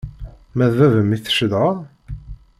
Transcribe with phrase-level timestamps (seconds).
[0.55, 1.77] Ma d baba-m i tcedhaḍ?